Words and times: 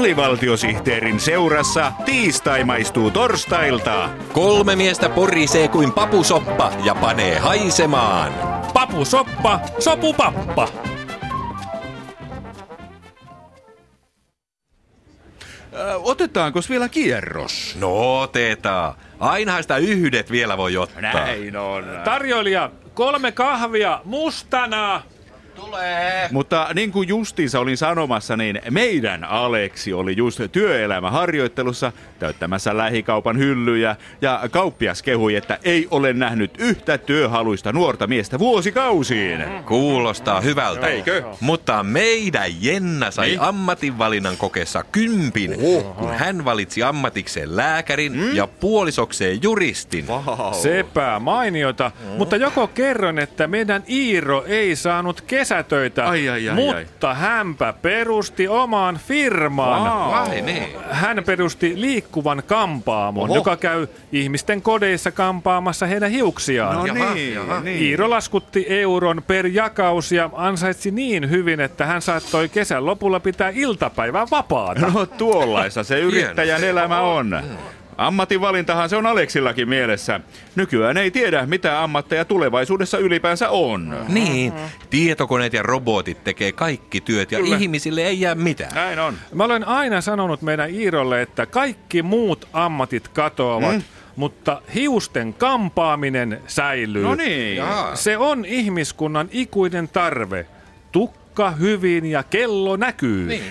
alivaltiosihteerin 0.00 1.20
seurassa 1.20 1.92
tiistai 2.04 2.64
maistuu 2.64 3.10
torstailta. 3.10 4.08
Kolme 4.32 4.76
miestä 4.76 5.08
porisee 5.08 5.68
kuin 5.68 5.92
papusoppa 5.92 6.72
ja 6.84 6.94
panee 6.94 7.38
haisemaan. 7.38 8.32
Papusoppa, 8.74 9.60
sopupappa. 9.78 10.68
Ö, 15.72 15.96
otetaanko 15.96 16.60
vielä 16.70 16.88
kierros? 16.88 17.76
No 17.80 18.20
otetaan. 18.20 18.94
Ainahan 19.18 19.62
sitä 19.62 19.76
yhdet 19.76 20.30
vielä 20.30 20.56
voi 20.56 20.76
ottaa. 20.76 21.00
Näin 21.00 21.56
on. 21.56 21.84
Tarjoilija, 22.04 22.70
kolme 22.94 23.32
kahvia 23.32 24.00
mustana. 24.04 25.02
Mutta 26.30 26.68
niin 26.74 26.92
kuin 26.92 27.08
justiinsa 27.08 27.60
olin 27.60 27.76
sanomassa, 27.76 28.36
niin 28.36 28.60
meidän 28.70 29.24
Aleksi 29.24 29.92
oli 29.92 30.16
just 30.16 30.40
työelämäharjoittelussa 30.52 31.92
täyttämässä 32.18 32.76
lähikaupan 32.76 33.38
hyllyjä 33.38 33.96
ja 34.20 34.40
kauppias 34.50 35.02
kehui, 35.02 35.34
että 35.36 35.58
ei 35.64 35.88
ole 35.90 36.12
nähnyt 36.12 36.50
yhtä 36.58 36.98
työhaluista 36.98 37.72
nuorta 37.72 38.06
miestä 38.06 38.38
vuosikausiin. 38.38 39.44
Kuulostaa 39.66 40.40
hyvältä. 40.40 40.86
Eikö? 40.86 41.22
Mutta 41.40 41.82
meidän 41.82 42.50
Jenna 42.60 43.10
sai 43.10 43.26
Niin? 43.28 43.40
ammatinvalinnan 43.40 44.36
kokeessa 44.36 44.84
kympin, 44.92 45.54
kun 45.98 46.14
hän 46.14 46.44
valitsi 46.44 46.82
ammatikseen 46.82 47.56
lääkärin 47.56 48.12
Mm? 48.16 48.36
ja 48.36 48.46
puolisokseen 48.46 49.42
juristin. 49.42 50.04
Sepä 50.62 51.18
mainiota, 51.20 51.90
mutta 52.18 52.36
joko 52.36 52.66
kerron, 52.66 53.18
että 53.18 53.46
meidän 53.46 53.82
Iiro 53.90 54.44
ei 54.46 54.76
saanut 54.76 55.20
kesätöitä, 55.50 56.08
Ai, 56.08 56.28
ai, 56.28 56.48
ai, 56.48 56.54
mutta 56.56 57.14
hänpä 57.14 57.74
perusti 57.82 58.48
oman 58.48 58.98
firman. 59.08 59.84
Vau. 59.84 60.10
Vai 60.10 60.42
niin? 60.42 60.64
Hän 60.90 61.22
perusti 61.26 61.72
liikkuvan 61.76 62.42
kampaamon, 62.46 63.30
Oho. 63.30 63.34
joka 63.34 63.56
käy 63.56 63.86
ihmisten 64.12 64.62
kodeissa 64.62 65.10
kampaamassa 65.10 65.86
heidän 65.86 66.10
hiuksiaan. 66.10 66.76
No 66.76 66.86
Jaha, 66.86 67.14
niin, 67.14 67.34
jaha. 67.34 67.60
niin. 67.60 67.82
Iiro 67.82 68.10
laskutti 68.10 68.66
euron 68.68 69.22
per 69.26 69.46
jakaus 69.46 70.12
ja 70.12 70.30
ansaitsi 70.32 70.90
niin 70.90 71.30
hyvin, 71.30 71.60
että 71.60 71.86
hän 71.86 72.02
saattoi 72.02 72.48
kesän 72.48 72.86
lopulla 72.86 73.20
pitää 73.20 73.52
iltapäivän 73.54 74.28
vapaata. 74.30 74.86
No 74.94 75.06
tuollaista 75.06 75.84
se 75.84 76.00
yrittäjän 76.00 76.64
elämä 76.64 77.00
on. 77.00 77.42
Ammatinvalintahan 78.00 78.88
se 78.88 78.96
on 78.96 79.06
Aleksillakin 79.06 79.68
mielessä. 79.68 80.20
Nykyään 80.56 80.96
ei 80.96 81.10
tiedä, 81.10 81.46
mitä 81.46 81.82
ammatteja 81.82 82.24
tulevaisuudessa 82.24 82.98
ylipäänsä 82.98 83.48
on. 83.50 83.96
Niin, 84.08 84.52
tietokoneet 84.90 85.52
ja 85.52 85.62
robotit 85.62 86.24
tekee 86.24 86.52
kaikki 86.52 87.00
työt 87.00 87.32
ja 87.32 87.38
Kyllä. 87.38 87.56
ihmisille 87.56 88.02
ei 88.02 88.20
jää 88.20 88.34
mitään. 88.34 88.74
Näin 88.74 88.98
on. 88.98 89.14
Mä 89.34 89.44
olen 89.44 89.68
aina 89.68 90.00
sanonut 90.00 90.42
meidän 90.42 90.70
Iirolle, 90.74 91.22
että 91.22 91.46
kaikki 91.46 92.02
muut 92.02 92.48
ammatit 92.52 93.08
katoavat, 93.08 93.74
Mm. 93.74 93.82
mutta 94.16 94.62
hiusten 94.74 95.34
kampaaminen 95.34 96.40
säilyy. 96.46 97.02
No 97.02 97.14
niin. 97.14 97.62
Se 97.94 98.16
on 98.18 98.44
ihmiskunnan 98.44 99.28
ikuinen 99.32 99.88
tarve. 99.88 100.46
Tukka 100.92 101.20
hyvin 101.48 102.06
ja 102.06 102.22
kello 102.22 102.76
näkyy. 102.76 103.26
Niin. 103.26 103.42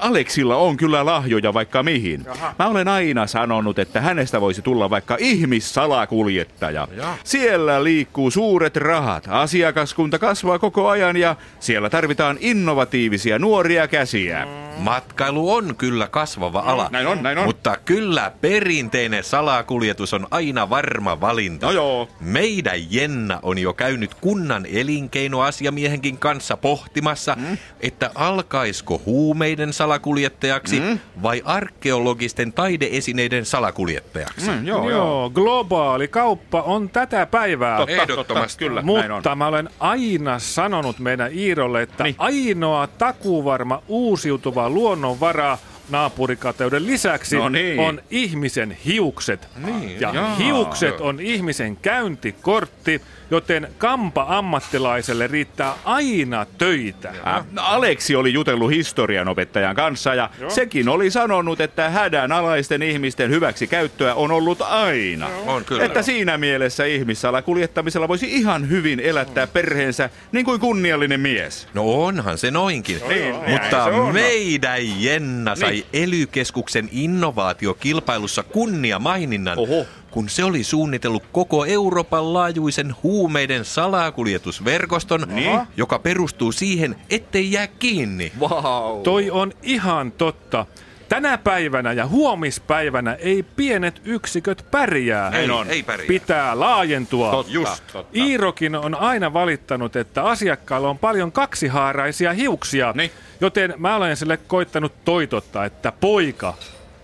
Aleksilla 0.00 0.56
on 0.56 0.76
kyllä 0.76 1.06
lahjoja 1.06 1.54
vaikka 1.54 1.82
mihin. 1.82 2.26
Mä 2.58 2.68
olen 2.68 2.88
aina 2.88 3.26
sanonut, 3.26 3.78
että 3.78 4.00
hänestä 4.00 4.40
voisi 4.40 4.62
tulla 4.62 4.90
vaikka 4.90 5.16
ihmissalakuljettaja. 5.20 6.88
Jaha. 6.96 7.16
Siellä 7.24 7.84
liikkuu 7.84 8.30
suuret 8.30 8.76
rahat, 8.76 9.24
asiakaskunta 9.30 10.18
kasvaa 10.18 10.58
koko 10.58 10.88
ajan 10.88 11.16
ja 11.16 11.36
siellä 11.60 11.90
tarvitaan 11.90 12.36
innovatiivisia 12.40 13.38
nuoria 13.38 13.88
käsiä. 13.88 14.46
Matkailu 14.78 15.54
on 15.54 15.76
kyllä 15.76 16.08
kasvava 16.08 16.60
ala. 16.60 16.88
Näin 16.90 17.06
on, 17.06 17.22
näin 17.22 17.38
on. 17.38 17.44
Mutta 17.44 17.76
kyllä 17.84 18.32
perinteinen 18.40 19.24
salakuljetus 19.24 20.14
on 20.14 20.26
aina 20.30 20.70
varma 20.70 21.20
valinta. 21.20 21.66
No 21.66 21.72
joo. 21.72 22.08
Meidän 22.20 22.92
Jenna 22.92 23.38
on 23.42 23.58
jo 23.58 23.72
käynyt 23.72 24.14
kunnan 24.14 24.66
elinkeinoasiamiehenkin 24.72 26.18
kanssa 26.18 26.56
pohtimassa, 26.56 27.31
mm. 27.38 27.58
että 27.80 28.10
alkaisiko 28.14 29.02
huumeiden 29.06 29.72
salakuljettajaksi 29.72 30.80
mm. 30.80 30.98
vai 31.22 31.42
arkeologisten 31.44 32.52
taideesineiden 32.52 33.44
salakuljettajaksi. 33.44 34.50
Mm, 34.50 34.66
joo, 34.66 34.78
joo. 34.78 34.90
Joo, 34.90 35.30
globaali 35.30 36.08
kauppa 36.08 36.62
on 36.62 36.88
tätä 36.90 37.26
päivää. 37.26 37.76
Totta, 37.76 37.92
Ehdottomasti. 37.92 38.64
totta, 38.64 38.82
kyllä, 38.82 38.82
näin 39.00 39.10
on. 39.10 39.16
Mutta 39.16 39.34
mä 39.34 39.46
olen 39.46 39.70
aina 39.80 40.38
sanonut 40.38 40.98
meidän 40.98 41.32
Iirolle, 41.32 41.82
että 41.82 42.04
Niin. 42.04 42.14
ainoa 42.18 42.86
takuvarma 42.86 43.82
uusiutuva 43.88 44.70
luonnonvara 44.70 45.58
naapurikateuden 45.90 46.86
lisäksi 46.86 47.36
No 47.36 47.48
niin. 47.48 47.80
on 47.80 48.02
ihmisen 48.10 48.76
hiukset. 48.84 49.48
Niin, 49.64 50.00
ja 50.00 50.10
jaa. 50.14 50.34
hiukset 50.36 51.00
on 51.00 51.20
ihmisen 51.20 51.76
käyntikortti, 51.76 53.00
joten 53.30 53.68
kampa-ammattilaiselle 53.78 55.26
riittää 55.26 55.74
aina 55.84 56.46
töitä. 56.58 57.08
Ä, 57.26 57.44
Aleksi 57.56 58.16
oli 58.16 58.32
jutellut 58.32 58.70
historianopettajan 58.70 59.76
kanssa 59.76 60.14
ja 60.14 60.30
sekin 60.48 60.88
oli 60.88 61.10
sanonut, 61.10 61.60
että 61.60 61.90
hädänalaisten 61.90 62.82
ihmisten 62.82 63.30
hyväksi 63.30 63.66
käyttöä 63.66 64.14
on 64.14 64.30
ollut 64.30 64.62
aina. 64.62 65.28
On 65.46 65.64
kyllä. 65.64 65.84
Että 65.84 66.02
siinä 66.02 66.38
mielessä 66.38 66.84
ihmissalakuljettamisella 66.84 68.08
voisi 68.08 68.32
ihan 68.36 68.68
hyvin 68.68 69.00
elättää 69.00 69.46
perheensä 69.46 70.10
niin 70.32 70.44
kuin 70.44 70.60
kunniallinen 70.60 71.20
mies. 71.20 71.68
No 71.74 72.04
onhan 72.04 72.38
se 72.38 72.50
noinkin. 72.50 73.00
Niin, 73.08 73.34
Mutta 73.34 73.76
näin 73.78 73.94
se 73.94 74.00
on. 74.00 74.14
meidän 74.14 75.02
Jenna 75.02 75.56
sai 75.56 75.71
Niin. 75.72 75.86
ely-keskuksen 75.92 76.88
innovaatiokilpailussa 76.92 78.42
kunniamaininnan, 78.42 79.58
Oho. 79.58 79.86
kun 80.10 80.28
se 80.28 80.44
oli 80.44 80.64
suunnitellut 80.64 81.22
koko 81.32 81.64
Euroopan 81.64 82.32
laajuisen 82.34 82.94
huumeiden 83.02 83.64
salakuljetusverkoston, 83.64 85.24
Niin. 85.28 85.60
joka 85.76 85.98
perustuu 85.98 86.52
siihen, 86.52 86.96
ettei 87.10 87.52
jää 87.52 87.66
kiinni. 87.66 88.32
Wow. 88.40 89.02
Toi 89.02 89.30
on 89.30 89.52
ihan 89.62 90.12
totta. 90.12 90.66
Tänä 91.12 91.38
päivänä 91.38 91.92
ja 91.92 92.06
huomispäivänä 92.06 93.14
ei 93.14 93.42
pienet 93.42 94.00
yksiköt 94.04 94.66
pärjää. 94.70 95.30
Näin 95.30 95.50
on. 95.50 95.70
ei 95.70 95.82
pärjää. 95.82 96.06
Pitää 96.08 96.60
laajentua. 96.60 97.30
Totta, 97.30 97.52
Just. 97.52 97.84
totta. 97.92 98.18
Iirokin 98.18 98.74
on 98.76 98.94
aina 98.94 99.32
valittanut, 99.32 99.96
että 99.96 100.22
asiakkaalla 100.22 100.88
on 100.88 100.98
paljon 100.98 101.32
kaksihaaraisia 101.32 102.32
hiuksia, 102.32 102.92
Niin. 102.96 103.10
joten 103.40 103.74
mä 103.76 103.96
olen 103.96 104.16
sille 104.16 104.36
koittanut 104.36 104.92
toitottaa, 105.04 105.64
että 105.64 105.92
poika, 106.00 106.54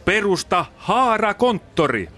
perusta 0.05 0.65
haarakonttori. 0.77 2.09